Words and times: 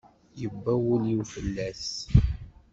Yewwa 0.39 0.73
wul-iw 0.83 1.21
fell-as. 1.33 1.85